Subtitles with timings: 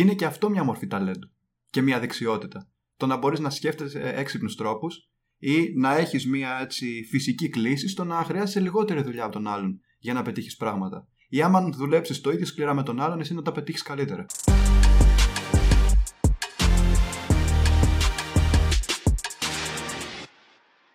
[0.00, 1.30] Και είναι και αυτό μια μορφή ταλέντου
[1.70, 2.68] και μια δεξιότητα.
[2.96, 8.04] Το να μπορείς να σκέφτεσαι έξυπνους τρόπους ή να έχεις μια έτσι, φυσική κλίση στο
[8.04, 11.06] να χρειάζεσαι λιγότερη δουλειά από τον άλλον για να πετύχεις πράγματα.
[11.28, 14.26] Ή άμα δουλέψεις το ίδιο σκληρά με τον άλλον, εσύ να τα πετύχεις καλύτερα.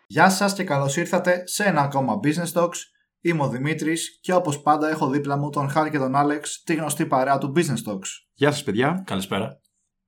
[0.07, 2.94] Γεια σας και καλώς ήρθατε σε ένα ακόμα Business Talks.
[3.25, 6.75] Είμαι ο Δημήτρης και όπως πάντα έχω δίπλα μου τον Χάρη και τον Άλεξ, τη
[6.75, 8.07] γνωστή παρέα του Business Talks.
[8.33, 9.03] Γεια σας παιδιά.
[9.05, 9.59] Καλησπέρα.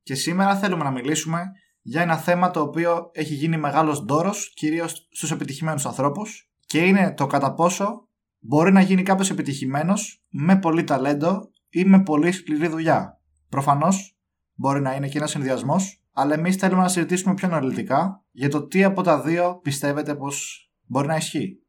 [0.02, 1.42] Και σήμερα θέλουμε να μιλήσουμε
[1.82, 7.14] για ένα θέμα το οποίο έχει γίνει μεγάλος ντόρος, κυρίως στους επιτυχημένους ανθρώπους και είναι
[7.14, 12.68] το κατά πόσο μπορεί να γίνει κάποιος επιτυχημένος με πολύ ταλέντο ή με πολύ σκληρή
[12.68, 13.20] δουλειά.
[13.48, 14.16] Προφανώς
[14.54, 18.66] μπορεί να είναι και ένας συνδυασμός, αλλά εμείς θέλουμε να συζητήσουμε πιο αναλυτικά για το
[18.66, 21.62] τι από τα δύο πιστεύετε πως μπορεί να ισχύει.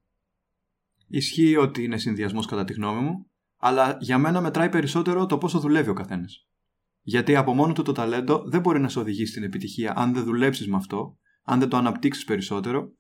[1.10, 5.60] Ισχύει ότι είναι συνδυασμός κατά τη γνώμη μου, αλλά για μένα μετράει περισσότερο το πόσο
[5.60, 6.48] δουλεύει ο καθένας.
[7.02, 10.24] Γιατί από μόνο του το ταλέντο δεν μπορεί να σε οδηγήσει στην επιτυχία αν δεν
[10.24, 12.94] δουλέψεις με αυτό, αν δεν το αναπτύξεις περισσότερο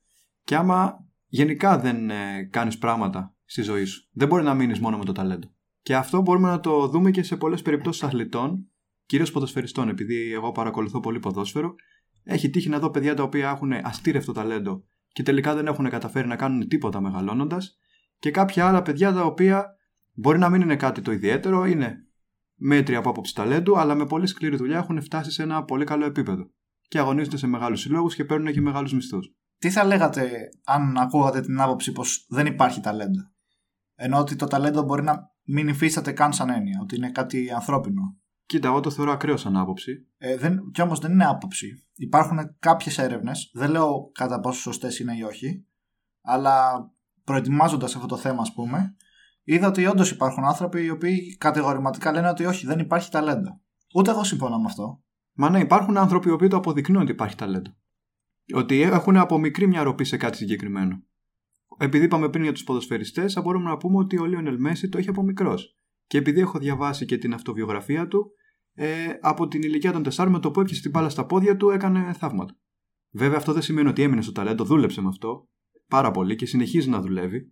[0.43, 4.09] και άμα γενικά δεν ε, κάνεις πράγματα στη ζωή σου.
[4.11, 5.53] Δεν μπορεί να μείνεις μόνο με το ταλέντο.
[5.81, 8.71] Και αυτό μπορούμε να το δούμε και σε πολλές περιπτώσεις αθλητών,
[9.05, 11.75] κυρίως ποδοσφαιριστών, επειδή εγώ παρακολουθώ πολύ ποδόσφαιρο.
[12.23, 16.27] Έχει τύχει να δω παιδιά τα οποία έχουν αστήρευτο ταλέντο και τελικά δεν έχουν καταφέρει
[16.27, 17.79] να κάνουν τίποτα μεγαλώνοντας,
[18.19, 19.75] και κάποια άλλα παιδιά τα οποία
[20.13, 22.03] μπορεί να μην είναι κάτι το ιδιαίτερο, είναι
[22.55, 26.05] μέτρια από άποψη ταλέντου, αλλά με πολύ σκληρή δουλειά έχουν φτάσει σε ένα πολύ καλό
[26.05, 26.51] επίπεδο.
[26.87, 29.33] Και αγωνίζονται σε μεγάλους συλλόγους και παίρνουν και μεγάλους μισθούς.
[29.57, 33.19] Τι θα λέγατε αν ακούγατε την άποψη πως δεν υπάρχει ταλέντο;
[33.95, 38.17] Ενώ ότι το ταλέντο μπορεί να μην υφίσταται καν σαν έννοια, ότι είναι κάτι ανθρώπινο.
[38.45, 40.07] Κοίτα, εγώ το θεωρώ ακραίο σαν άποψη.
[40.17, 41.87] Ε, δεν, κι όμως δεν είναι άποψη.
[41.95, 45.65] Υπάρχουν κάποιες έρευνες, δεν λέω κατά πόσο σωστές είναι ή όχι,
[46.21, 46.71] αλλά
[47.29, 48.95] προετοιμάζοντας αυτό το θέμα, ας πούμε,
[49.43, 53.61] είδα ότι όντως υπάρχουν άνθρωποι οι οποίοι κατηγορηματικά λένε ότι όχι, δεν υπάρχει ταλέντο.
[53.95, 55.03] Ούτε εγώ συμφωνώ με αυτό.
[55.33, 57.75] Μα ναι, υπάρχουν άνθρωποι οι οποίοι το αποδεικνύουν ότι υπάρχει ταλέντο.
[58.53, 61.03] Ότι έχουν από μικρή μια ροπή σε κάτι συγκεκριμένο.
[61.77, 64.97] Επειδή είπαμε πριν για τους ποδοσφαιριστές, θα μπορούμε να πούμε ότι ο Λίονελ Μέση το
[64.97, 65.75] έχει από μικρός.
[66.07, 68.31] Και επειδή έχω διαβάσει και την αυτοβιογραφία του,
[68.73, 71.69] ε, από την ηλικία των 4 με το που έπιασε την μπάλα στα πόδια του
[71.69, 72.57] έκανε θαύματα.
[73.11, 75.47] Βέβαια, αυτό δεν σημαίνει ότι έμεινε στο ταλέντο, δούλεψε με αυτό
[75.89, 77.51] πάρα πολύ και συνεχίζει να δουλεύει,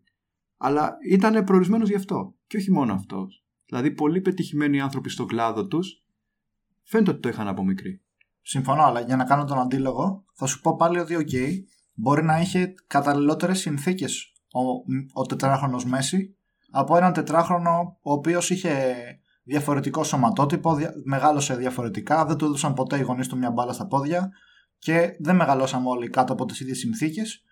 [0.58, 2.36] αλλά ήταν προορισμένος γι' αυτό.
[2.48, 3.46] Και όχι μόνο αυτός.
[3.66, 6.04] Δηλαδή, πολλοί πετυχημένοι άνθρωποι στον κλάδο τους
[6.84, 8.02] φαίνεται ότι το είχαν από μικρή.
[8.42, 11.36] Συμφωνώ, αλλά για να κάνω τον αντίλογο, θα σου πω πάλι ότι, OK,
[11.94, 14.62] μπορεί να είχε καταλληλότερες συνθήκες ο,
[15.14, 16.38] ο τετράχρονος Μέση
[16.72, 18.96] από έναν τετράχρονο ο οποίος είχε
[19.44, 23.88] διαφορετικό σωματότυπο, δια, μεγάλωσε διαφορετικά, δεν του έδωσαν ποτέ οι γονείς του μια μπάλα στα
[23.88, 24.30] πόδια
[24.78, 27.44] και δεν μεγαλώσαμε όλοι κάτω από τις ίδιες συνθήκες.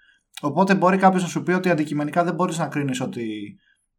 [0.41, 3.56] Οπότε μπορεί κάποιος να σου πει ότι αντικειμενικά δεν μπορείς να κρίνεις ότι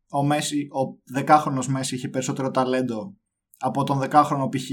[0.08, 3.16] ο, Μέση, ο δεκάχρονος Μέση είχε περισσότερο ταλέντο
[3.58, 4.70] από τον δεκάχρονο π.χ.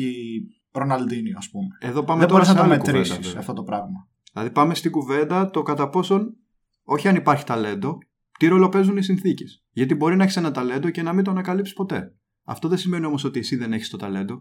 [0.72, 1.68] Ροναλντίνιο, ας πούμε.
[1.80, 3.40] Εδώ πάμε δεν τώρα μπορείς να σε το άλλη κουβέντα, μετρήσει βέβαια.
[3.40, 4.08] αυτό το πράγμα.
[4.34, 6.36] Δηλαδή, πάμε στην κουβέντα το κατά πόσον,
[6.84, 7.98] όχι αν υπάρχει ταλέντο,
[8.40, 9.64] τι ρόλο παίζουν οι συνθήκες.
[9.72, 12.16] Γιατί μπορεί να έχεις ένα ταλέντο και να μην το ανακαλύψεις ποτέ.
[12.44, 14.40] Αυτό δεν σημαίνει όμως ότι εσύ δεν έχεις το ταλέντο.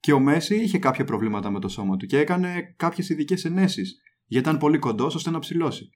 [0.00, 4.00] Και ο Μέση είχε κάποια προβλήματα με το σώμα του και έκανε κάποιες ειδικές ενέσεις,
[4.26, 5.90] γιατί ήταν πολύ κοντός ώστε να ψηλώσει.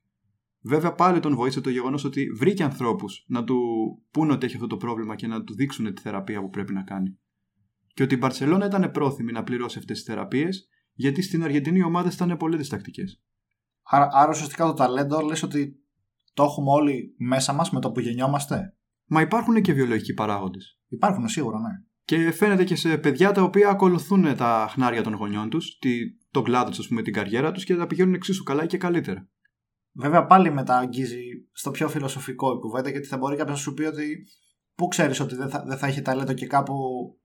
[0.67, 3.59] Βέβαια, πάλι τον βοήθησε το γεγονός ότι βρήκε ανθρώπους να του
[4.11, 6.83] πούνε ότι έχει αυτό το πρόβλημα και να του δείξουν τη θεραπεία που πρέπει να
[6.83, 7.19] κάνει.
[7.95, 11.83] Και ότι η Μπαρσελόνα ήταν πρόθυμη να πληρώσει αυτές τις θεραπείες, γιατί στην Αργεντινή οι
[11.83, 13.23] ομάδες ήταν πολύ διστακτικές.
[13.83, 15.85] Άρα, άρα ουσιαστικά το ταλέντο λες ότι
[16.35, 18.77] το έχουμε όλοι μέσα μας με το που γεννιόμαστε;
[19.07, 20.79] Μα υπάρχουν και βιολογικοί παράγοντες.
[20.89, 21.71] Υπάρχουν σίγουρα, ναι.
[22.05, 25.79] Και φαίνεται και σε παιδιά τα οποία ακολουθούν τα χνάρια των γονιών τους,
[26.31, 29.29] τον κλάδο τους, ας πούμε, την καριέρα τους και τα πηγαίνουν εξίσου καλά και καλύτερα.
[29.95, 31.23] Βέβαια πάλι μετά αγγίζει
[31.53, 34.27] στο πιο φιλοσοφικό η κουβέντα γιατί θα μπορεί κάποιος να σου πει ότι
[34.75, 36.75] πού ξέρεις ότι δεν θα, δεν θα έχει ταλέντο και κάπου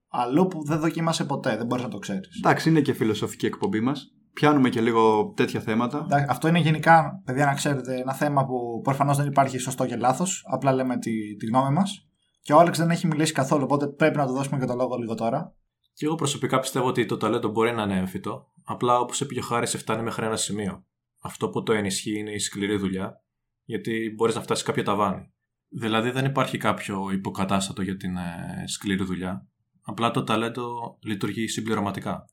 [0.09, 2.38] αλλού που δεν δοκίμασε ποτέ, δεν μπορείς να το ξέρεις.
[2.38, 4.13] Εντάξει, είναι και φιλοσοφική εκπομπή μας.
[4.34, 6.02] Πιάνουμε και λίγο τέτοια θέματα.
[6.06, 9.96] Εντάξει, Αυτό είναι γενικά, παιδιά, να ξέρετε, ένα θέμα που προφανώς δεν υπάρχει σωστό και
[9.96, 10.46] λάθος.
[10.51, 12.07] Απλά λέμε τη, τη γνώμη μας.
[12.41, 14.97] Και ο Άλεξ δεν έχει μιλήσει καθόλου, οπότε πρέπει να του δώσουμε και το λόγο
[14.97, 15.56] λίγο τώρα.
[15.94, 18.51] Και εγώ προσωπικά πιστεύω ότι το ταλέντο μπορεί να είναι έμφυτο.
[18.65, 20.83] Απλά όπως είπε και ο Χάρης, φτάνει μέχρι ένα σημείο.
[21.19, 23.24] Αυτό που το ενισχύει είναι η σκληρή δουλειά,
[23.63, 25.33] γιατί μπορείς να φτάσεις κάποιο ταβάνι.
[25.69, 29.48] Δηλαδή δεν υπάρχει κάποιο υποκατάστατο για την ε, σκληρή δουλειά.
[29.81, 32.25] Απλά το ταλέντο λειτουργεί συμπληρωματικά.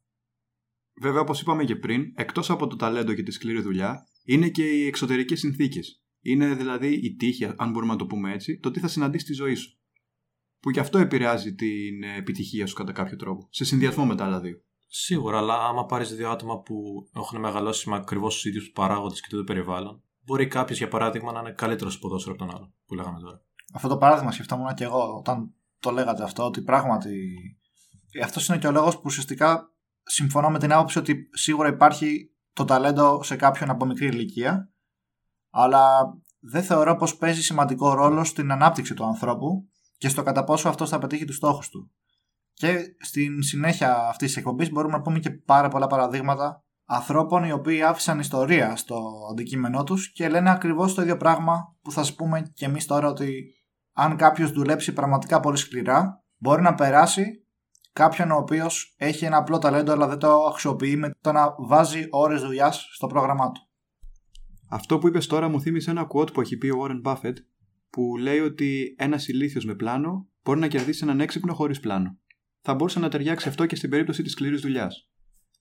[1.01, 4.63] Βέβαια, όπως είπαμε και πριν, εκτός από το ταλέντο και τη σκληρή δουλειά, είναι και
[4.63, 6.03] οι εξωτερικές συνθήκες.
[6.21, 9.35] Είναι δηλαδή η τύχη, αν μπορούμε να το πούμε έτσι, το τι θα συναντήσεις στη
[9.35, 9.79] ζωή σου.
[10.61, 13.49] Που και αυτό επηρεάζει την επιτυχία σου κατά κάποιο τρόπο.
[13.51, 14.65] Σε συνδυασμό με τα άλλα δύο.
[14.87, 19.27] Σίγουρα, αλλά άμα πάρεις δύο άτομα που έχουν μεγαλώσει με ακριβώς τους ίδιους παράγοντες και
[19.31, 22.73] το ίδιο περιβάλλον, μπορεί κάποιος για παράδειγμα να είναι καλύτερος στο ποδόσφαιρο από τον άλλο,
[22.87, 23.41] που λέγαμε τώρα.
[23.75, 27.11] Αυτό το παράδειγμα σκεφτόμουν και εγώ όταν το λέγατε αυτό, ότι πράγματι
[28.23, 29.73] Αυτός είναι και ο λόγος που ουσιαστικά
[30.03, 34.71] συμφωνώ με την άποψη ότι σίγουρα υπάρχει το ταλέντο σε κάποιον από μικρή ηλικία,
[35.51, 39.69] αλλά δεν θεωρώ πως παίζει σημαντικό ρόλο στην ανάπτυξη του ανθρώπου
[39.99, 41.91] και στο κατά πόσο αυτός θα πετύχει τους στόχους του.
[42.59, 47.53] Και στην συνέχεια αυτής της εκπομπής μπορούμε να πούμε και πάρα πολλά παραδείγματα ανθρώπων οι
[47.53, 52.15] οποίοι άφησαν ιστορία στο αντικείμενό τους και λένε ακριβώς το ίδιο πράγμα που θα σας
[52.15, 53.45] πούμε και εμείς τώρα ότι
[53.93, 57.47] αν κάποιος δουλέψει πραγματικά πολύ σκληρά μπορεί να περάσει
[57.93, 62.07] κάποιον ο οποίος έχει ένα απλό ταλέντο αλλά δεν το αξιοποιεί με το να βάζει
[62.11, 63.61] ώρες δουλειάς στο πρόγραμμά του.
[64.71, 67.35] Αυτό που είπες τώρα μου θύμισε ένα quote που έχει πει ο Warren Buffett
[67.91, 72.19] που λέει ότι ένας ηλίθιος με πλάνο μπορεί να κερδίσει έναν έξυπνο χωρίς πλάνο.
[72.69, 75.11] Θα μπορούσε να ταιριάξει αυτό και στην περίπτωση της σκληρής δουλειάς.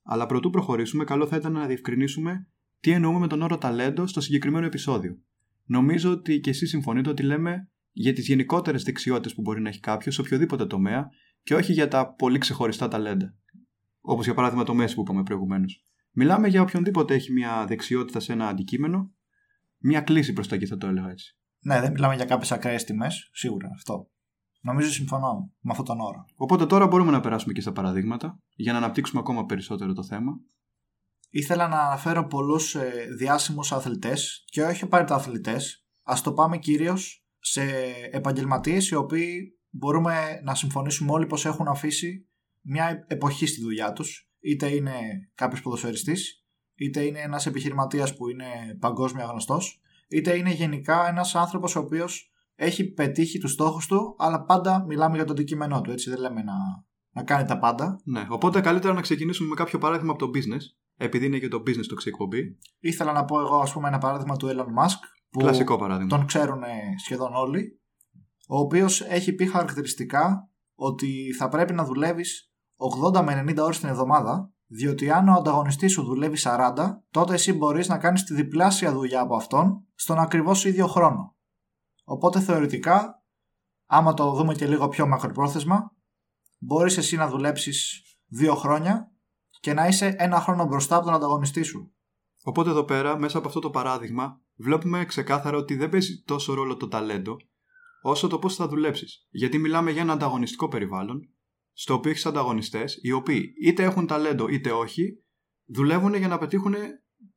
[0.04, 2.48] Αλλά προτού προχωρήσουμε, καλό θα ήταν να διευκρινίσουμε
[2.80, 5.18] τι εννοούμε με τον όρο ταλέντο στο συγκεκριμένο επεισόδιο.
[5.66, 9.80] Νομίζω ότι και εσείς συμφωνείτε ότι λέμε για τις γενικότερες δεξιότητες που μπορεί να έχει
[9.80, 11.10] κάποιος σε οποιοδήποτε τομέα
[11.44, 13.36] και όχι για τα πολύ ξεχωριστά ταλέντα.
[14.00, 15.84] Όπως για παράδειγμα το μέση που είπαμε προηγουμένως.
[16.12, 19.14] Μιλάμε για οποιονδήποτε έχει μια δεξιότητα σε ένα αντικείμενο,
[19.78, 21.38] μια κλίση προς τα εκεί θα το έλεγα έτσι.
[21.60, 24.10] Ναι, δεν μιλάμε για κάποιες ακραίες τιμές, σίγουρα αυτό.
[24.66, 26.26] Νομίζω συμφωνώ με αυτόν τον όρο.
[26.36, 30.40] Οπότε τώρα μπορούμε να περάσουμε και στα παραδείγματα για να αναπτύξουμε ακόμα περισσότερο το θέμα.
[31.30, 35.86] Ήθελα να αναφέρω πολλούς ε, διάσημους αθλητές και όχι απαραίτητα αθλητές.
[36.04, 37.62] Α το πάμε κυρίως σε
[38.12, 42.28] επαγγελματίες οι οποίοι μπορούμε να συμφωνήσουμε όλοι πως έχουν αφήσει
[42.62, 44.30] μια εποχή στη δουλειά τους.
[44.40, 44.94] Είτε είναι
[45.36, 46.46] κάποιος ποδοσφαιριστής,
[46.76, 48.46] είτε είναι ένας επιχειρηματίας που είναι
[48.80, 54.44] παγκόσμια γνωστός, είτε είναι γενικά ένας άνθρωπος ο οποίος έχει πετύχει τους στόχους του, αλλά
[54.44, 55.92] πάντα μιλάμε για το αντικείμενό του.
[55.92, 56.54] Έτσι δεν λέμε να,
[57.12, 58.00] να κάνει τα πάντα.
[58.04, 60.62] Ναι, οπότε καλύτερα να ξεκινήσουμε με κάποιο παράδειγμα από το business,
[60.96, 62.58] επειδή είναι και το business το ξεκομπή.
[62.80, 65.00] Ήθελα να πω εγώ, ας πούμε, ένα παράδειγμα του Elon Musk.
[65.30, 66.18] Που Κλασικό παράδειγμα.
[66.18, 66.62] Τον ξέρουν
[66.98, 67.80] σχεδόν όλοι.
[68.48, 72.52] Ο οποίος έχει πει χαρακτηριστικά ότι θα πρέπει να δουλεύεις
[73.14, 76.74] 80 με 90 ώρες την εβδομάδα, διότι αν ο ανταγωνιστής σου δουλεύει 40,
[77.10, 81.35] τότε εσύ μπορείς να κάνεις τη διπλάσια δουλειά από αυτόν στον ακριβώς ίδιο χρόνο.
[82.08, 83.24] Οπότε θεωρητικά,
[83.86, 85.96] άμα το δούμε και λίγο πιο μακροπρόθεσμα,
[86.58, 89.12] μπορείς εσύ να δουλέψεις δύο χρόνια
[89.60, 91.94] και να είσαι ένα χρόνο μπροστά από τον ανταγωνιστή σου.
[92.44, 96.78] Οπότε εδώ πέρα, μέσα από αυτό το παράδειγμα, βλέπουμε ξεκάθαρα ότι δεν παίζει τόσο ρόλο
[96.78, 97.36] το ταλέντο,
[98.02, 99.28] όσο το πώς θα δουλέψεις.
[99.30, 101.30] Γιατί μιλάμε για ένα ανταγωνιστικό περιβάλλον,
[101.74, 105.24] στο οποίο έχεις ανταγωνιστές, οι οποίοι είτε έχουν ταλέντο είτε όχι,
[105.66, 106.76] δουλεύουν για να πετύχουν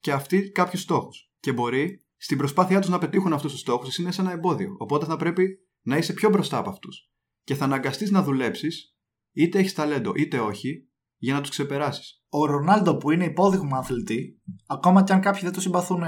[0.00, 1.32] και αυτοί κάποιους στόχους.
[1.40, 4.74] Και μπορεί στην προσπάθειά τους να πετύχουν αυτούς τους στόχους, εσύ είναι σε ένα εμπόδιο.
[4.78, 7.10] Οπότε θα πρέπει να είσαι πιο μπροστά από αυτούς.
[7.44, 8.96] Και θα αναγκαστείς να δουλέψεις,
[9.32, 12.22] είτε έχεις ταλέντο είτε όχι, για να τους ξεπεράσεις.
[12.28, 16.02] Ο Ρονάλντο που είναι υπόδειγμα αθλητή, ακόμα και αν κάποιοι δεν το συμπαθούν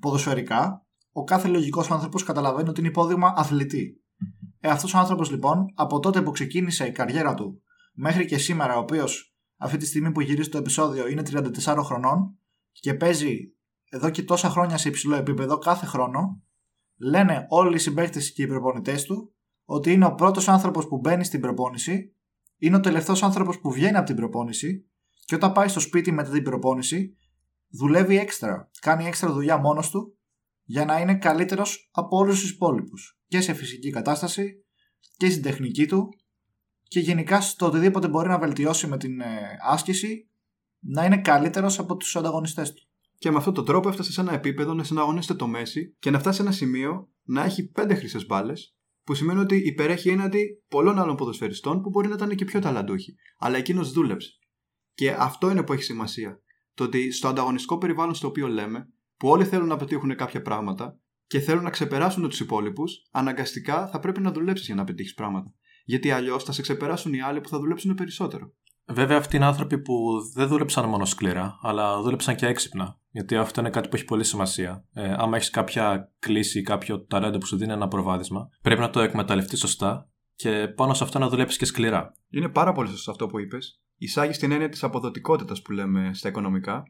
[0.00, 4.02] ποδοσφαιρικά, ο κάθε λογικός άνθρωπος καταλαβαίνει ότι είναι υπόδειγμα αθλητή.
[4.60, 7.62] Ε, αυτός ο άνθρωπος λοιπόν, από τότε που ξεκίνησε η καριέρα του
[7.94, 11.22] μέχρι και σήμερα, ο οποίος αυτή τη στιγμή που γυρίζει το επεισόδιο είναι
[11.64, 12.38] 34 χρονών
[12.70, 13.54] και παίζει
[13.94, 16.42] εδώ και τόσα χρόνια σε υψηλό επίπεδο κάθε χρόνο,
[16.96, 19.34] λένε όλοι οι συμπαίκτες και οι προπονητές του
[19.64, 22.14] ότι είναι ο πρώτος άνθρωπος που μπαίνει στην προπόνηση,
[22.56, 24.90] είναι ο τελευταίος άνθρωπος που βγαίνει από την προπόνηση
[25.24, 27.16] και όταν πάει στο σπίτι μετά την προπόνηση,
[27.68, 28.70] δουλεύει έξτρα.
[28.80, 30.18] Κάνει έξτρα δουλειά μόνος του
[30.62, 33.20] για να είναι καλύτερος από όλους τους υπόλοιπους.
[33.26, 34.64] Και σε φυσική κατάσταση
[35.16, 36.08] και στην τεχνική του
[36.82, 40.30] και γενικά στο οτιδήποτε μπορεί να βελτιώσει με την ε, άσκηση
[40.78, 42.91] να είναι καλύτερος από τους ανταγωνιστές του.
[43.22, 46.18] Και με αυτόν τον τρόπο έφτασε σε ένα επίπεδο να συναγωνίζεται το Μέση και να
[46.18, 50.98] φτάσει σε ένα σημείο να έχει πέντε χρυσές μπάλες, που σημαίνει ότι υπερέχει έναντι πολλών
[50.98, 53.14] άλλων ποδοσφαιριστών που μπορεί να ήταν και πιο ταλαντούχοι.
[53.38, 54.30] Αλλά εκείνος δούλεψε.
[54.94, 56.42] Και αυτό είναι που έχει σημασία.
[56.74, 60.98] Το ότι στο ανταγωνιστικό περιβάλλον στο οποίο λέμε, που όλοι θέλουν να πετύχουν κάποια πράγματα
[61.26, 65.54] και θέλουν να ξεπεράσουν τους υπόλοιπους, αναγκαστικά θα πρέπει να δουλέψεις για να πετύχεις πράγματα.
[65.84, 68.54] Γιατί αλλιώς θα σε ξεπεράσουν οι άλλοι που θα δουλέψουν περισσότερο.
[68.92, 72.98] Βέβαια, αυτοί είναι άνθρωποι που δεν δούλεψαν μόνο σκληρά, αλλά δούλεψαν και έξυπνα.
[73.10, 74.84] Γιατί αυτό είναι κάτι που έχει πολύ σημασία.
[74.92, 78.90] Ε, άμα έχεις κάποια κλίση ή κάποιο ταλέντο που σου δίνει ένα προβάδισμα, πρέπει να
[78.90, 82.14] το εκμεταλλευτείς σωστά και πάνω σε αυτό να δουλέψεις και σκληρά.
[82.30, 83.82] Είναι πάρα πολύ σωστό αυτό που είπες.
[83.96, 86.82] Εισάγεις την έννοια της αποδοτικότητας που λέμε στα οικονομικά,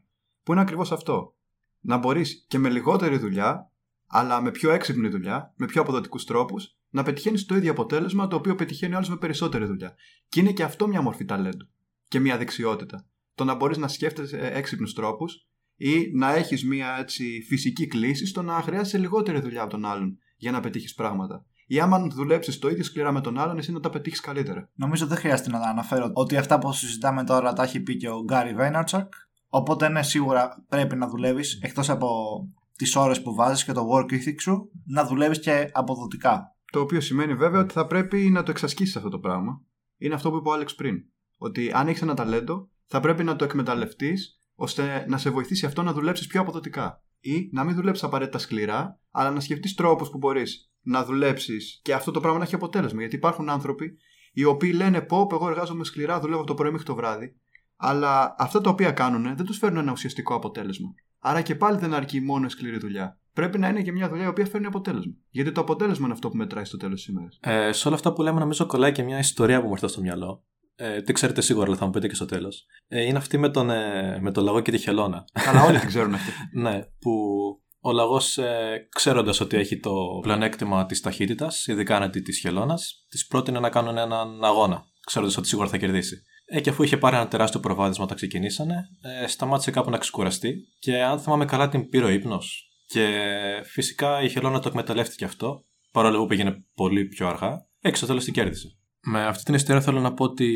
[0.43, 1.35] που είναι ακριβώς αυτό.
[1.81, 3.71] Να μπορείς και με λιγότερη δουλειά,
[4.07, 8.37] αλλά με πιο έξυπνη δουλειά, με πιο αποδοτικούς τρόπους, να πετυχαίνεις το ίδιο αποτέλεσμα το
[8.37, 9.95] οποίο πετυχαίνει ο άλλος με περισσότερη δουλειά.
[10.29, 11.67] Και είναι και αυτό μια μορφή ταλέντου
[12.13, 13.07] και μια δεξιότητα.
[13.35, 18.43] Το να μπορείς να σκέφτεσαι έξυπνους τρόπους ή να έχεις μια έτσι, φυσική κλίση στο
[18.43, 21.47] να χρειάζεσαι λιγότερη δουλειά από τον άλλον για να πετύχεις πράγματα.
[21.67, 24.71] Ή άμα δουλέψεις το ίδιο σκληρά με τον άλλον, εσύ να τα πετύχεις καλύτερα.
[24.75, 28.23] Νομίζω δεν χρειάζεται να αναφέρω ότι αυτά που συζητάμε τώρα τα έχει πει και ο
[28.23, 29.13] Γκάρι Βέιναρτσακ.
[29.49, 32.09] Οπότε ναι, σίγουρα πρέπει να δουλεύεις εκτός από
[32.77, 36.57] τις ώρες που βάζεις και το work ethic σου, να δουλεύεις και αποδοτικά.
[36.73, 39.61] Το οποίο σημαίνει βέβαια ότι θα πρέπει να το εξασκήσεις αυτό το πράγμα.
[39.99, 41.12] Είναι αυτό που είπε ο Άλεξ πριν
[41.45, 45.83] Ότι αν έχεις ένα ταλέντο, θα πρέπει να το εκμεταλλευτείς ώστε να σε βοηθήσει αυτό
[45.83, 47.03] να δουλέψεις πιο αποδοτικά.
[47.21, 51.95] Ή να μην δουλέψεις απαραίτητα σκληρά, αλλά να σκεφτείς τρόπους που μπορείς να δουλέψεις και
[51.95, 53.01] αυτό το πράγμα να έχει αποτέλεσμα.
[53.01, 53.97] Γιατί υπάρχουν άνθρωποι
[54.33, 57.37] οι οποίοι λένε πω, εγώ εργάζομαι σκληρά, δουλεύω από το πρωί μέχρι το βράδυ,
[57.77, 60.89] αλλά αυτά τα οποία κάνουν δεν τους φέρνουν ένα ουσιαστικό αποτέλεσμα.
[61.19, 63.19] Άρα και πάλι δεν αρκεί μόνο σκληρή δουλειά.
[63.33, 65.13] Πρέπει να είναι και μια δουλειά η οποία φέρνει αποτέλεσμα.
[65.31, 67.39] Γιατί το αποτέλεσμα είναι αυτό που μετράει στο τέλος της ημέρας.
[67.41, 70.01] Ε, σε όλα αυτά που λέμε, νομίζω κολλάει και μια ιστορία που μου έρθει στο
[70.01, 70.45] μυαλό.
[70.77, 72.65] Ε, τι ξέρετε σίγουρα, αλλά θα μου πείτε και στο τέλος.
[72.89, 75.25] Ε, είναι αυτή με τον, ε, με τον λαγό και τη χελώνα.
[75.45, 76.31] Καλά, όλοι την ξέρουν αυτή.
[76.63, 77.11] ναι, που
[77.81, 83.27] ο λαγός, ε, ξέροντας ότι έχει το πλεονέκτημα της ταχύτητας, ειδικά αντι της χελώνας, της
[83.27, 86.23] πρότεινε να κάνουν έναν αγώνα, ξέροντας ότι σίγουρα θα κερδίσει.
[86.45, 90.55] Ε, και αφού είχε πάρει ένα τεράστιο προβάδισμα όταν ξεκινήσανε, ε, σταμάτησε κάπου να ξεκουραστεί
[90.79, 92.67] και αν θυμάμαι καλά την πήρε ο ύπνος.
[92.87, 93.23] Και
[93.65, 97.67] φυσικά η Χελώνα το εκμεταλλεύτηκε αυτό, παρόλο που πήγαινε πολύ πιο αργά.
[97.81, 98.69] Έξω τέλος την κέρδισε.
[99.05, 100.51] Με αυτή την ιστορία θέλω να πω ότι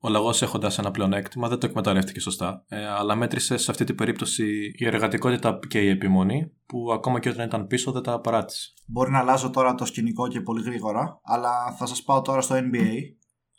[0.00, 3.94] ο λαγός έχοντας ένα πλεονέκτημα δεν το εκμεταλλεύτηκε σωστά, ε, αλλά μέτρησε σε αυτή την
[3.94, 8.72] περίπτωση η εργατικότητα και η επιμονή που ακόμα και όταν ήταν πίσω δεν τα παράτησε.
[8.86, 12.54] Μπορεί να αλλάζω τώρα το σκηνικό και πολύ γρήγορα, αλλά θα σας πάω τώρα στο
[12.54, 12.94] NBA,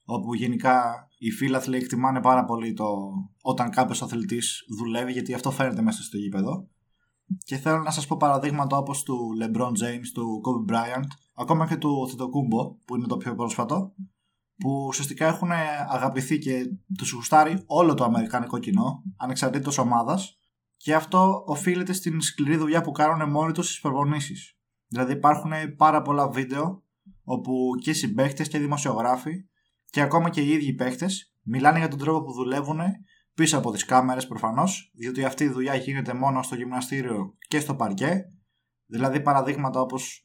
[0.05, 2.85] όπου γενικά οι φίλαθλοι εκτιμάνε πάρα πολύ το
[3.41, 6.67] όταν κάποιος αθλητής δουλεύει, γιατί αυτό φαίνεται μέσα στο γήπεδο.
[7.45, 11.75] Και θέλω να σας πω παραδείγματα όπως του LeBron James, του Kobe Bryant, ακόμα και
[11.75, 13.93] του Θετοκούμπο, που είναι το πιο πρόσφατο,
[14.59, 15.51] που ουσιαστικά έχουν
[15.87, 16.65] αγαπηθεί και
[16.97, 20.39] τους γουστάρει όλο το αμερικανικό κοινό, ανεξαρτήτως ομάδας,
[20.77, 24.57] και αυτό οφείλεται στην σκληρή δουλειά που κάνουν μόνοι τους στις προπονήσεις.
[24.87, 26.83] Δηλαδή υπάρχουν πάρα πολλά βίντεο
[27.23, 29.31] όπου και συμπαίχτε και δημοσιογράφοι
[29.85, 31.07] και ακόμα και οι ίδιοι παίχτε
[31.43, 32.79] μιλάνε για τον τρόπο που δουλεύουν
[33.33, 37.75] πίσω από τις κάμερες προφανώς, διότι αυτή η δουλειά γίνεται μόνο στο γυμναστήριο και στο
[37.75, 38.21] παρκέ.
[38.85, 40.23] Δηλαδή παραδείγματα όπως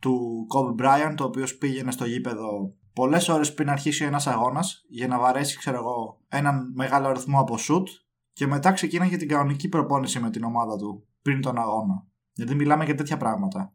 [0.00, 5.06] του Kobe Bryant, ο οποίος πήγαινε στο γήπεδο πολλές ώρες πριν αρχίσει ένας αγώνας για
[5.06, 7.88] να βαρέσει, ξέρω εγώ, έναν μεγάλο αριθμό από σουτ
[8.32, 12.06] και μετά ξεκίναγε την κανονική προπόνηση με την ομάδα του πριν τον αγώνα.
[12.32, 13.74] Γιατί μιλάμε για τέτοια πράγματα.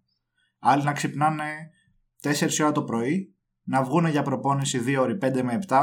[0.60, 1.70] Άλλοι να ξυπνάνε
[2.22, 5.82] 4 ώρα το πρωί, να βγουν για προπόνηση 2 ώρες 5 με 7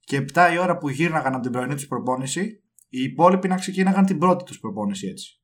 [0.00, 4.06] και 7 η ώρα που γύρναγαν από την πρωινή τους προπόνηση, οι υπόλοιποι να ξεκίναγαν
[4.06, 5.42] την πρώτη τους προπόνηση έτσι.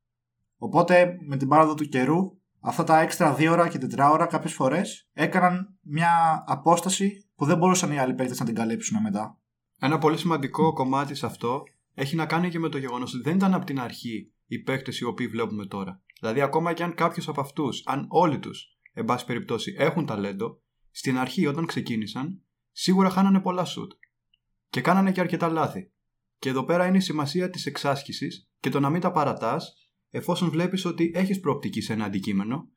[0.56, 4.52] Οπότε με την πάροδο του καιρού, αυτά τα έξτρα 2 ώρα και 4 ώρα κάποιες
[4.52, 9.38] φορές έκαναν μια απόσταση που δεν μπορούσαν οι άλλοι παίκτες να την καλύψουν μετά.
[9.78, 11.62] Ένα πολύ σημαντικό κομμάτι σε αυτό
[11.94, 14.98] έχει να κάνει και με το γεγονός ότι δεν ήταν από την αρχή οι παίκτες
[14.98, 16.02] οι οποίοι βλέπουμε τώρα.
[16.20, 20.60] Δηλαδή, ακόμα και αν κάποιος από αυτούς, αν όλοι τους, εν πάση περιπτώσει, έχουν ταλέντο,
[20.90, 22.42] στην αρχή όταν ξεκίνησαν,
[22.72, 23.92] σίγουρα χάνανε πολλά σουτ
[24.68, 25.92] και κάνανε και αρκετά λάθη.
[26.38, 29.81] Και εδώ πέρα είναι η σημασία της εξάσκησης και το να μην τα παρατάς
[30.12, 32.68] εφόσον βλέπεις ότι έχεις προοπτική σε ένα αντικείμενο,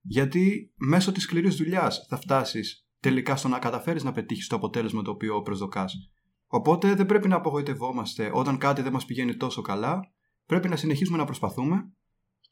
[0.00, 5.02] γιατί μέσω της σκληρής δουλειάς θα φτάσεις τελικά στο να καταφέρεις να πετύχεις το αποτέλεσμα
[5.02, 6.10] το οποίο προσδοκάς.
[6.46, 10.00] Οπότε δεν πρέπει να απογοητευόμαστε όταν κάτι δεν μας πηγαίνει τόσο καλά,
[10.46, 11.92] πρέπει να συνεχίσουμε να προσπαθούμε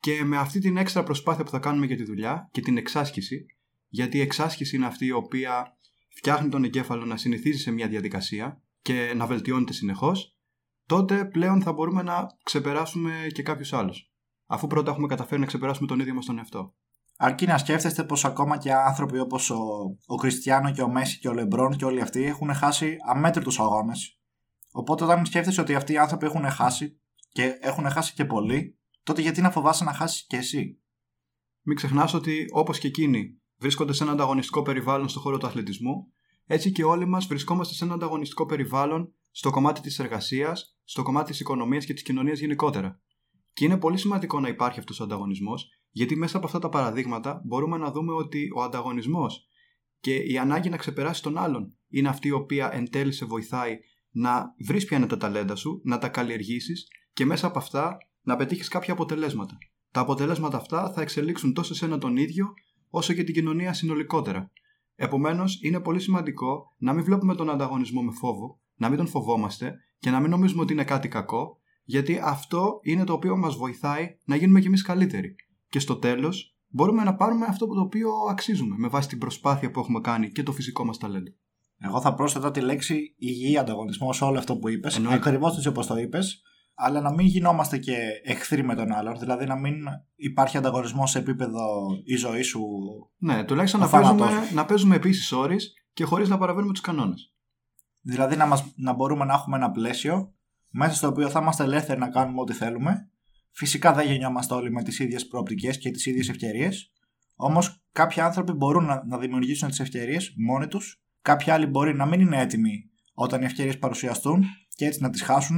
[0.01, 3.47] και με αυτή την έξτρα προσπάθεια που θα κάνουμε για τη δουλειά και την εξάσκηση,
[3.89, 5.77] γιατί η εξάσκηση είναι αυτή η οποία
[6.09, 10.37] φτιάχνει τον εγκέφαλο να συνηθίζει σε μια διαδικασία και να βελτιώνεται συνεχώς,
[10.87, 14.10] τότε πλέον θα μπορούμε να ξεπεράσουμε και κάποιους άλλους.
[14.53, 16.75] Αφού πρώτα έχουμε καταφέρει να ξεπεράσουμε τον ίδιο μας τον εαυτό.
[17.17, 19.59] Αρκεί να σκέφτεστε πως ακόμα και άνθρωποι όπως ο,
[20.07, 24.21] ο Κριστιανό και ο Μέση και ο Λεμπρόν και όλοι αυτοί έχουν χάσει αμέτρητους αγώνες.
[24.73, 27.01] Οπότε όταν σκέφτεσαι ότι αυτοί οι άνθρωποι έχουν χάσει
[27.33, 30.81] και έχουν χάσει και πολύ, τότε γιατί να φοβάσαι να χάσεις και εσύ;
[31.63, 36.13] Μην ξεχνάς ότι όπως και εκείνοι βρίσκονται σε ένα ανταγωνιστικό περιβάλλον στον χώρο του αθλητισμού,
[36.47, 41.31] έτσι και όλοι μας βρισκόμαστε σε ένα ανταγωνιστικό περιβάλλον στο κομμάτι της εργασίας, στο κομμάτι
[41.31, 43.01] της οικονομίας και της κοινωνίας γενικότερα.
[43.53, 47.43] Και είναι πολύ σημαντικό να υπάρχει αυτός ο ανταγωνισμός, γιατί μέσα από αυτά τα παραδείγματα
[47.45, 49.49] μπορούμε να δούμε ότι ο ανταγωνισμός
[50.01, 53.79] και η ανάγκη να ξεπεράσει τον άλλον είναι αυτή η οποία εν τέλει σε βοηθάει
[54.11, 58.37] να βρεις ποια είναι τα ταλέντα σου, να τα καλλιεργήσεις και μέσα από αυτά να
[58.37, 59.59] πετύχεις κάποια αποτελέσματα.
[59.91, 62.53] Τα αποτελέσματα αυτά θα εξελίξουν τόσο σε ένα τον ίδιο,
[62.91, 64.51] όσο και την κοινωνία συνολικότερα.
[64.95, 69.75] Επομένως, είναι πολύ σημαντικό να μην βλέπουμε τον ανταγωνισμό με φόβο, να μην τον φοβόμαστε
[69.99, 71.60] και να μην νομίζουμε ότι είναι κάτι κακό,
[71.91, 75.35] γιατί αυτό είναι το οποίο μας βοηθάει να γίνουμε κι εμείς καλύτεροι.
[75.69, 79.81] Και στο τέλος, μπορούμε να πάρουμε αυτό το οποίο αξίζουμε με βάση την προσπάθεια που
[79.81, 81.31] έχουμε κάνει και το φυσικό μας ταλέντο.
[81.79, 85.01] Εγώ θα πρόσθετα τη λέξη υγιή ανταγωνισμός σε όλο αυτό που είπες.
[85.09, 86.43] Ακριβώς έτσι όπως το είπες
[86.83, 89.19] αλλά να μην γινόμαστε και εχθροί με τον άλλον.
[89.19, 89.75] Δηλαδή να μην
[90.17, 92.63] υπάρχει ανταγωνισμός σε επίπεδο η ζωή σου.
[93.17, 97.35] Ναι, τουλάχιστον να παίζουμε, να παίζουμε επίσης όρεις και χωρίς να παραβαίνουμε τους κανόνες.
[98.01, 100.35] Δηλαδή να, μας, να μπορούμε να έχουμε ένα πλαίσιο
[100.71, 103.11] μέσα στο οποίο θα είμαστε ελεύθεροι να κάνουμε ό,τι θέλουμε.
[103.51, 106.93] Φυσικά δεν γεννιόμαστε όλοι με τις ίδιες προοπτικές και τις ίδιες ευκαιρίες.
[107.35, 111.03] Όμως κάποιοι άνθρωποι μπορούν να, να δημιουργήσουν τις ευκαιρίες μόνοι τους.
[111.23, 115.23] Κάποιοι άλλοι μπορεί να μην είναι έτοιμοι όταν οι ευκαιρίες παρουσιαστούν και έτσι να τις
[115.23, 115.57] χάσουν.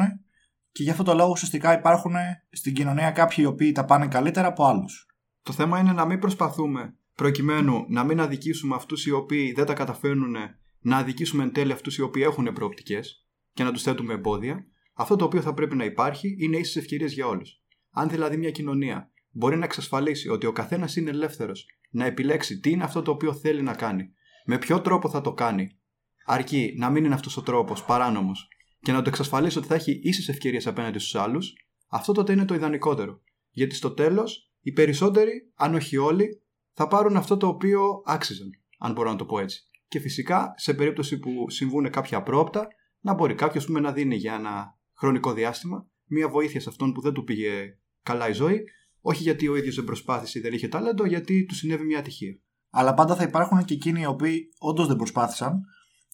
[0.72, 2.14] Και γι' αυτό το λόγο ουσιαστικά υπάρχουν
[2.50, 5.06] στην κοινωνία κάποιοι οι οποίοι τα πάνε καλύτερα από άλλους.
[5.42, 9.74] Το θέμα είναι να μην προσπαθούμε προκειμένου να μην αδικήσουμε αυτούς οι οποίοι δεν τα
[9.74, 10.36] καταφέρνουν,
[10.80, 14.66] να αδικήσουμε εν τέλει αυτούς οι οποίοι έχουν προοπτικές και να τους θέτουμε εμπόδια.
[15.02, 17.62] Αυτό το οποίο θα πρέπει να υπάρχει είναι ίσες ευκαιρίες για όλους.
[17.90, 22.70] Αν δηλαδή μια κοινωνία μπορεί να εξασφαλίσει ότι ο καθένας είναι ελεύθερος να επιλέξει τι
[22.70, 24.12] είναι αυτό το οποίο θέλει να κάνει,
[24.44, 25.78] με ποιο τρόπο θα το κάνει,
[26.24, 28.48] αρκεί να μην είναι αυτός ο τρόπος παράνομος
[28.80, 31.52] και να το εξασφαλίσει ότι θα έχει ίσες ευκαιρίες απέναντι στους άλλους,
[31.88, 33.20] αυτό τότε είναι το ιδανικότερο.
[33.50, 36.42] Γιατί στο τέλος, οι περισσότεροι, αν όχι όλοι,
[36.72, 39.68] θα πάρουν αυτό το οποίο άξιζαν, αν μπορώ να το πω έτσι.
[39.88, 42.68] Και φυσικά, σε περίπτωση που συμβούν κάποια απρόοπτα,
[43.00, 47.12] να μπορεί κάποιος να δίνει για ένα χρονικό διάστημα μια βοήθεια σε αυτόν που δεν
[47.12, 47.50] του πήγε
[48.02, 48.64] καλά η ζωή,
[49.00, 52.38] όχι γιατί ο ίδιος δεν προσπάθησε ή δεν είχε ταλέντο, γιατί του συνέβη μια ατυχία.
[52.70, 55.60] Αλλά πάντα θα υπάρχουν και εκείνοι οι οποίοι όντως δεν προσπάθησαν.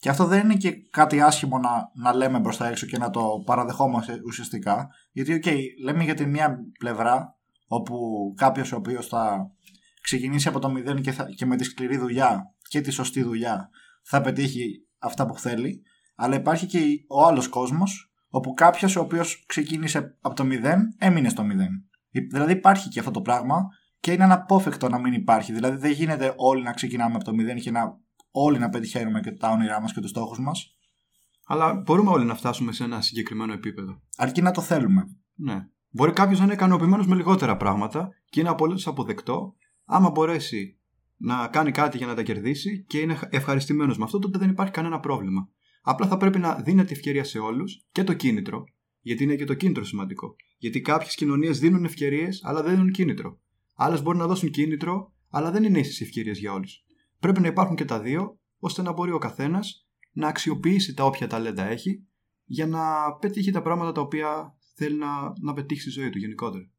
[0.00, 3.42] Και αυτό δεν είναι και κάτι άσχημο να, να λέμε μπροστά έξω και να το
[3.46, 4.88] παραδεχόμαστε ουσιαστικά.
[5.12, 7.96] Γιατί, ok, okay, λέμε για τη μία πλευρά, όπου
[8.36, 9.50] κάποιος ο οποίος θα
[10.00, 13.70] ξεκινήσει από το μηδέν και, θα, και με τη σκληρή δουλειά και τη σωστή δουλειά
[14.02, 15.82] θα πετύχει αυτά που θέλει.
[16.14, 16.78] Αλλά υπάρχει και
[17.08, 21.88] ο άλλος κόσμος, όπου κάποιος ο οποίος ξεκίνησε από το μηδέν έμεινε στο μηδέν.
[22.30, 23.66] Δηλαδή υπάρχει και αυτό το πράγμα
[24.00, 25.52] και είναι αναπόφευκτο να μην υπάρχει.
[25.52, 27.98] Δηλαδή δεν γίνεται όλοι να ξεκινάμε από το μηδέν και να
[28.30, 30.76] όλοι να πετυχαίνουμε και τα όνειρά μας και τους στόχους μας.
[31.46, 34.02] Αλλά μπορούμε όλοι να φτάσουμε σε ένα συγκεκριμένο επίπεδο.
[34.16, 35.04] Αρκεί να το θέλουμε.
[35.34, 35.66] Ναι.
[35.90, 39.54] Μπορεί κάποιος να είναι ικανοποιημένος με λιγότερα πράγματα και είναι απολύτως αποδεκτό.
[39.84, 40.78] Άμα μπορέσει
[41.16, 44.72] να κάνει κάτι για να τα κερδίσει και είναι ευχαριστημένος με αυτό, τότε δεν υπάρχει
[44.72, 45.48] κανένα πρόβλημα.
[45.90, 48.64] Απλά θα πρέπει να δίνεται ευκαιρία σε όλους και το κίνητρο,
[49.00, 50.34] γιατί είναι και το κίνητρο σημαντικό.
[50.58, 53.40] Γιατί κάποιες κοινωνίες δίνουν ευκαιρίες, αλλά δεν δίνουν κίνητρο.
[53.74, 56.84] Άλλες μπορεί να δώσουν κίνητρο, αλλά δεν είναι ίσες ευκαιρίες για όλους.
[57.18, 61.26] Πρέπει να υπάρχουν και τα δύο, ώστε να μπορεί ο καθένας να αξιοποιήσει τα όποια
[61.26, 62.06] ταλέντα έχει
[62.44, 66.70] για να πετύχει τα πράγματα τα οποία θέλει να, να πετύχει στη ζωή του γενικότερα.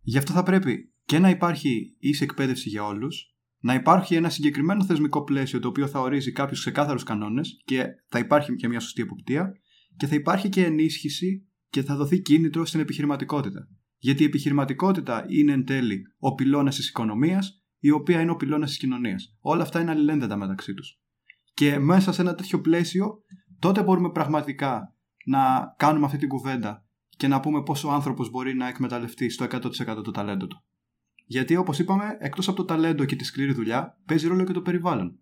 [0.00, 4.84] Γι' αυτό θα πρέπει και να υπάρχει ίση εκπαίδευση για όλους, να υπάρχει ένα συγκεκριμένο
[4.84, 9.02] θεσμικό πλαίσιο το οποίο θα ορίζει κάποιους ξεκάθαρους κανόνες και θα υπάρχει και μια σωστή
[9.02, 9.52] εποπτεία
[9.96, 13.68] και θα υπάρχει και ενίσχυση και θα δοθεί κίνητρο στην επιχειρηματικότητα.
[13.96, 18.68] Γιατί η επιχειρηματικότητα είναι εν τέλει ο πυλώνας της οικονομίας, η οποία είναι ο πυλώνας
[18.68, 19.36] της κοινωνίας.
[19.40, 21.00] Όλα αυτά είναι αλληλένδετα μεταξύ τους.
[21.54, 23.22] Και μέσα σε ένα τέτοιο πλαίσιο,
[23.58, 28.54] τότε μπορούμε πραγματικά να κάνουμε αυτή την κουβέντα και να πούμε πόσο ο άνθρωπος μπορεί
[28.54, 30.64] να εκμεταλλευτεί στο 100% το ταλέντο του.
[31.30, 34.60] Γιατί όπως είπαμε, εκτός από το ταλέντο και τη σκληρή δουλειά, παίζει ρόλο και το
[34.62, 35.18] περιβάλλον.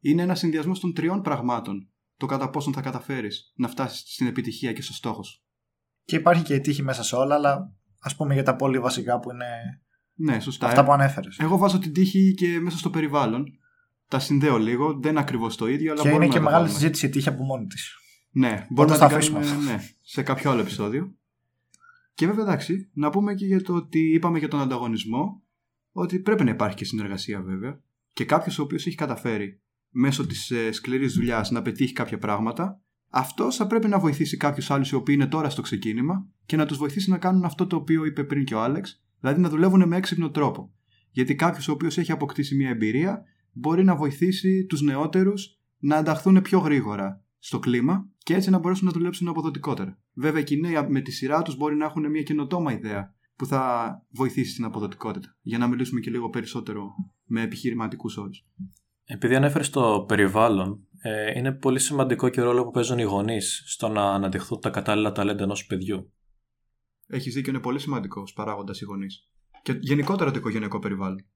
[0.00, 4.72] Είναι ένα συνδυασμός των τριών πραγμάτων το κατά πόσον θα καταφέρεις να φτάσεις στην επιτυχία
[4.72, 5.20] και στο στόχο
[6.04, 9.20] Και υπάρχει και η τύχη μέσα σε όλα, αλλά ας πούμε για τα πολύ βασικά
[9.20, 9.46] που είναι.
[10.14, 10.66] Ναι, σωστά.
[10.66, 11.38] Αυτά που ανέφερες.
[11.38, 13.44] Εγώ βάζω την τύχη και μέσα στο περιβάλλον.
[14.08, 16.50] Τα συνδέω λίγο, δεν είναι ακριβώς το ίδιο, αλλά Και είναι και να μεγάλη το
[16.50, 16.78] βάλουμε.
[16.78, 17.94] συζήτηση η τύχη από μόνη της.
[18.30, 19.44] Ναι, μπορούμε τα να την αφήσουμε.
[19.44, 21.14] κάνουμε ναι, σε κάποιο άλλο επεισόδιο.
[22.14, 25.42] Και βέβαια εντάξει, να πούμε και για το ότι είπαμε για τον ανταγωνισμό,
[25.98, 27.80] ότι πρέπει να υπάρχει και συνεργασία βέβαια.
[28.12, 32.80] Και κάποιος ο οποίος έχει καταφέρει μέσω της ε, σκληρής δουλειάς να πετύχει κάποια πράγματα,
[33.10, 36.66] αυτός θα πρέπει να βοηθήσει κάποιους άλλους οι οποίοι είναι τώρα στο ξεκίνημα και να
[36.66, 39.88] τους βοηθήσει να κάνουν αυτό το οποίο είπε πριν και ο Άλεξ, δηλαδή να δουλεύουν
[39.88, 40.74] με έξυπνο τρόπο.
[41.10, 46.42] Γιατί κάποιος ο οποίος έχει αποκτήσει μια εμπειρία μπορεί να βοηθήσει τους νεότερους να ενταχθούν
[46.42, 49.98] πιο γρήγορα στο κλίμα και έτσι να μπορέσουν να δουλέψουν αποδοτικότερα.
[50.14, 53.46] Βέβαια, και οι νέοι με τη σειρά τους μπορεί να έχουν μια καινοτόμα ιδέα που
[53.46, 55.36] θα βοηθήσει στην αποδοτικότητα.
[55.40, 56.94] Για να μιλήσουμε και λίγο περισσότερο
[57.24, 58.46] με επιχειρηματικούς όρους.
[59.04, 63.62] Επειδή ανέφερες το περιβάλλον, ε, είναι πολύ σημαντικό και ο ρόλο που παίζουν οι γονείς
[63.66, 66.12] στο να αναδειχθούν τα κατάλληλα ταλέντα ενός παιδιού.
[67.06, 69.28] Έχεις δίκιο, είναι πολύ σημαντικό παράγοντας οι γονείς.
[69.62, 71.26] Και γενικότερα το οικογενειακό περιβάλλον.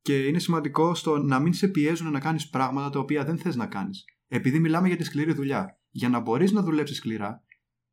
[0.00, 3.56] Και είναι σημαντικό στο να μην σε πιέζουν να κάνεις πράγματα τα οποία δεν θες
[3.56, 4.04] να κάνεις.
[4.28, 5.80] Επειδή μιλάμε για τη σκληρή δουλειά.
[5.90, 7.44] Για να μπορείς να δουλέψεις σκληρά,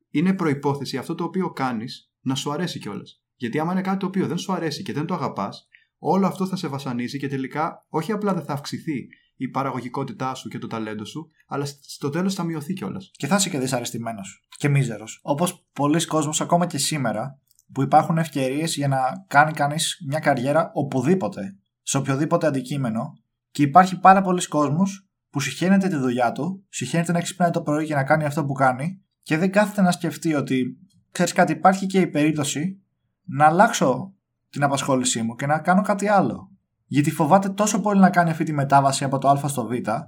[0.10, 3.21] είναι προπόθεση αυτό το οποίο κάνεις να σου αρέσει κιόλας.
[3.42, 6.46] Γιατί άμα είναι κάτι το οποίο δεν σου αρέσει και δεν το αγαπάς, όλο αυτό
[6.46, 10.68] θα σε βασανίζει και τελικά όχι απλά δεν θα αυξηθεί η παραγωγικότητά σου και το
[10.68, 13.12] ταλέντο σου, αλλά στο τέλος θα μειωθεί κιόλας.
[13.14, 15.20] Και θα είσαι και δυσαρεστημένος και μίζερος.
[15.24, 17.40] Όπως πολλοί κόσμοι ακόμα και σήμερα,
[17.74, 23.14] που υπάρχουν ευκαιρίες για να κάνει κανείς μια καριέρα οπουδήποτε, σε οποιοδήποτε αντικείμενο,
[23.52, 27.86] και υπάρχει πάρα πολλοί κόσμος που συχαίνεται τη δουλειά του, συχαίνεται να ξυπνάει το πρωί
[27.86, 30.78] και να κάνει αυτό που κάνει, και δεν κάθεται να σκεφτεί ότι
[31.12, 32.81] ξέρεις κάτι, υπάρχει και η περίπτωση
[33.34, 34.14] να αλλάξω
[34.50, 36.52] την απασχόλησή μου και να κάνω κάτι άλλο.
[36.86, 39.72] Γιατί φοβάται τόσο πολύ να κάνει αυτή τη μετάβαση από το Α στο Β.
[39.72, 40.04] Ε,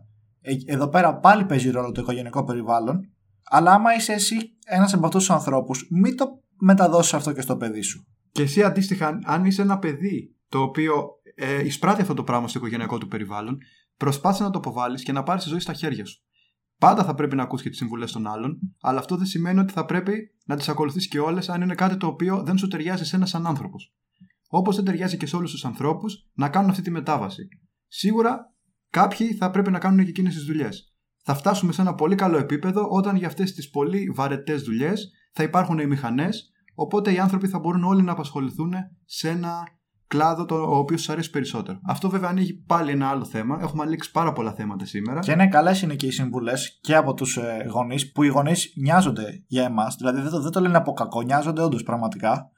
[0.66, 3.10] Εδώ πέρα πάλι παίζει ρόλο το οικογενειακό περιβάλλον.
[3.44, 6.26] Αλλά άμα είσαι εσύ ένας από αυτούς τους ανθρώπους, μην το
[6.60, 8.08] μεταδώσεις αυτό και στο παιδί σου.
[8.32, 10.94] Και εσύ αντίστοιχα, αν είσαι ένα παιδί το οποίο
[11.36, 13.58] ε, εισπράττει αυτό το πράγμα στο οικογενειακό του περιβάλλον,
[13.98, 16.22] προσπάθησε να το αποβάλεις και να πάρεις τη ζωή στα χέρια σου.
[16.78, 19.74] Πάντα θα πρέπει να ακούς και τις συμβουλές των άλλων, αλλά αυτό δεν σημαίνει ότι
[19.74, 23.06] θα πρέπει να τις ακολουθείς και όλες αν είναι κάτι το οποίο δεν σου ταιριάζει
[23.06, 23.94] σε ένα σαν άνθρωπος.
[24.48, 27.48] Όπως δεν ταιριάζει και σε όλους τους ανθρώπους να κάνουν αυτή τη μετάβαση.
[27.88, 28.54] Σίγουρα
[28.90, 30.94] κάποιοι θα πρέπει να κάνουν και εκείνες τις δουλειές.
[31.24, 35.44] Θα φτάσουμε σε ένα πολύ καλό επίπεδο όταν για αυτές τις πολύ βαρετές δουλειές θα
[35.44, 38.74] υπάρχουν οι μηχανές, οπότε οι άνθρωποι θα μπορούν όλοι να απασχοληθούν
[39.06, 39.64] σε ένα
[40.13, 41.80] κλάδο το ο οποίος σας αρέσει περισσότερο.
[41.84, 43.58] Αυτό βέβαια ανοίγει πάλι ένα άλλο θέμα.
[43.62, 45.19] Έχουμε αλήξει πάρα πολλά θέματα σήμερα.
[45.19, 48.73] Και ναι, καλές είναι και οι συμβουλές και από τους ε, γονείς, που οι γονείς
[48.76, 49.95] νοιάζονται για εμάς.
[49.95, 52.49] Δηλαδή δεν το, δεν το λένε από κακό, νοιάζονται όντως πραγματικά.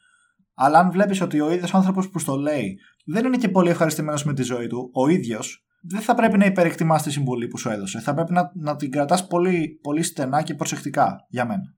[0.53, 4.23] Αλλά αν βλέπεις ότι ο ίδιος άνθρωπος που στο λέει δεν είναι και πολύ ευχαριστημένος
[4.23, 7.69] με τη ζωή του, ο ίδιος δεν θα πρέπει να υπερεκτιμάς τη συμβουλή που σου
[7.69, 7.99] έδωσε.
[7.99, 11.75] Θα πρέπει να, να την κρατάς πολύ, πολύ στενά και προσεκτικά για μένα.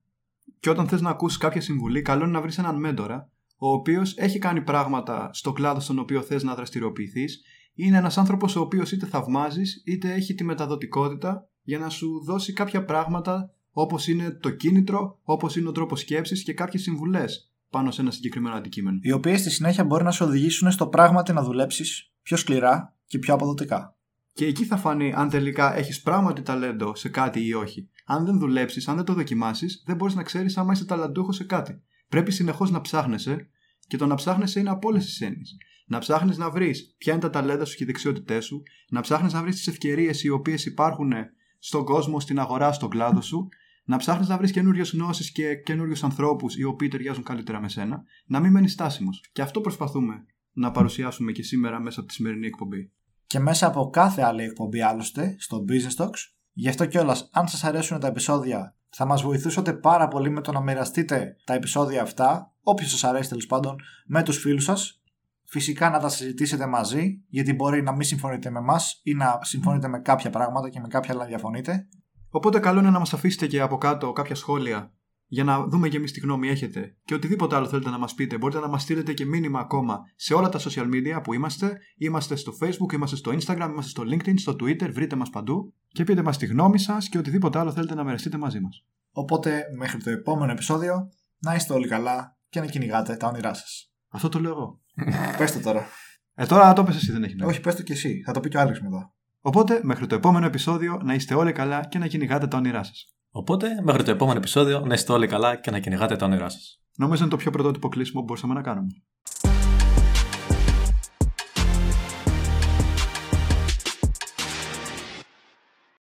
[0.59, 4.17] Και όταν θες να ακούσεις κάποια συμβουλή, καλό είναι να βρεις έναν μέντορα, ο οποίος
[4.17, 7.41] έχει κάνει πράγματα στο κλάδο στον οποίο θες να δραστηριοποιηθείς.
[7.73, 12.53] Είναι ένας άνθρωπος ο οποίος είτε θαυμάζεις, είτε έχει τη μεταδοτικότητα για να σου δώσει
[12.53, 17.91] κάποια πράγματα όπως είναι το κίνητρο, όπως είναι ο τρόπος σκέψης και κάποιες συμβουλές πάνω
[17.91, 18.99] σε ένα συγκεκριμένο αντικείμενο.
[19.01, 23.19] Οι οποίες στη συνέχεια μπορεί να σε οδηγήσουν στο πράγματι να δουλέψεις πιο σκληρά και
[23.19, 23.95] πιο αποδοτικά.
[24.33, 27.89] Και εκεί θα φανεί αν τελικά έχεις πράγματι ταλέντο σε κάτι ή όχι.
[28.05, 31.43] Αν δεν δουλέψεις, αν δεν το δοκιμάσεις, δεν μπορείς να ξέρεις αν είσαι ταλαντούχος σε
[31.43, 31.81] κάτι.
[32.09, 33.49] Πρέπει συνεχώς να ψάχνεσαι
[33.87, 35.57] και το να ψάχνεσαι είναι από όλες τις έννοιες.
[35.85, 39.33] Να ψάχνεις να βρεις ποια είναι τα ταλέντα σου και οι δεξιότητές σου, να ψάχνεις
[39.33, 41.11] να βρεις τις ευκαιρίες οι οποίες υπάρχουν
[41.59, 43.47] στον κόσμο, στην αγορά, στον κλάδο σου,
[43.83, 48.03] να ψάχνεις να βρεις καινούριες γνώσεις και καινούριους ανθρώπους οι οποίοι ταιριάζουν καλύτερα με σένα,
[48.25, 49.23] να μην μένεις στάσιμος.
[49.31, 52.91] Και αυτό προσπαθούμε να παρουσιάσουμε και σήμερα μέσα από τη σημερινή εκπομπή.
[53.27, 56.19] Και μέσα από κάθε άλλη εκπομπή άλλωστε στο Business Talks.
[56.51, 60.51] Γι' αυτό κιόλας, αν σας αρέσουν τα επεισόδια, θα μας βοηθούσατε πάρα πολύ με το
[60.51, 65.01] να μοιραστείτε τα επεισόδια αυτά, όποιο σας αρέσει τέλος πάντων, με τους φίλους σας.
[65.43, 69.87] Φυσικά να τα συζητήσετε μαζί, γιατί μπορεί να μην συμφωνείτε με εμάς ή να συμφωνείτε
[69.87, 71.87] με κάποια πράγματα και με κάποια άλλα διαφωνείτε.
[72.29, 74.96] Οπότε καλό είναι να μας αφήσετε και από κάτω κάποια σχόλια
[75.27, 76.95] για να δούμε και εμείς τι γνώμη έχετε.
[77.03, 80.33] Και οτιδήποτε άλλο θέλετε να μας πείτε, μπορείτε να μας στείλετε και μήνυμα ακόμα σε
[80.33, 81.77] όλα τα social media που είμαστε.
[81.97, 85.73] Είμαστε στο Facebook, είμαστε στο Instagram, είμαστε στο LinkedIn, στο Twitter, βρείτε μας παντού.
[85.87, 88.85] Και πείτε μας τη γνώμη σας και οτιδήποτε άλλο θέλετε να μοιραστείτε μαζί μας.
[89.11, 91.09] Οπότε μέχρι το επόμενο επεισόδιο
[91.39, 93.91] να είστε όλοι καλά και να κυνηγάτε τα όνειρά σας.
[94.09, 94.81] Αυτό το λέω εγώ.
[95.37, 95.85] πες το τώρα.
[96.33, 97.53] Ε, τώρα το πες εσύ, δεν έχει νόημα.
[97.53, 98.21] Όχι, πες το κι εσύ.
[98.25, 99.13] Θα το πει κι ο Άλεξ μετά.
[99.41, 103.16] Οπότε, μέχρι το επόμενο επεισόδιο, να είστε όλοι καλά και να κυνηγάτε τα όνειρά σας.
[103.37, 106.81] Οπότε, μέχρι το επόμενο επεισόδιο, να είστε όλοι καλά και να κυνηγάτε τα όνειρά σας.
[106.97, 108.87] Νομίζω είναι το πιο πρωτότυπο κλείσιμο που μπορούσαμε να κάνουμε.